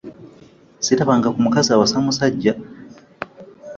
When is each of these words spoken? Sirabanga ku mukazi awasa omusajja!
Sirabanga 0.85 1.27
ku 1.33 1.39
mukazi 1.45 1.69
awasa 1.71 1.95
omusajja! 2.01 2.53